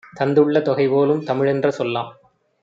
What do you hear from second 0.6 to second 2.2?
தொகைபோலும் தமிழென்ற சொல்லாம்.